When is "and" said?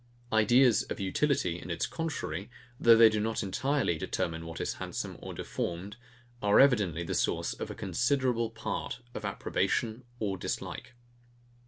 1.59-1.69